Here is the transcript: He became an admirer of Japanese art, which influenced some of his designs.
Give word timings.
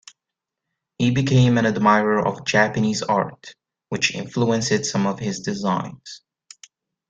He 0.97 1.11
became 1.11 1.59
an 1.59 1.67
admirer 1.67 2.25
of 2.25 2.43
Japanese 2.43 3.03
art, 3.03 3.53
which 3.89 4.15
influenced 4.15 4.85
some 4.85 5.05
of 5.05 5.19
his 5.19 5.41
designs. 5.41 6.23